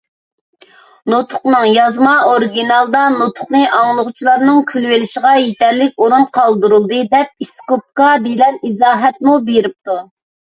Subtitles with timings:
[1.13, 9.99] نۇتۇقنىڭ يازما ئورىگىنالىدا «نۇتۇقنى ئاڭلىغۇچىلارنىڭ كۈلۈۋېلىشىغا يېتەرلىك ئورۇن قالدۇرۇلدى» دەپ ئىسكوپكا بىلەن ئىزاھاتمۇ بېرىپتۇ.